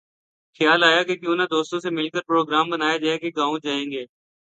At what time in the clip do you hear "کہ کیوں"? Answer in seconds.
1.03-1.35